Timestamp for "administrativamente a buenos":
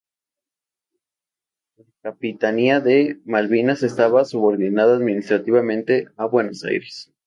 4.95-6.63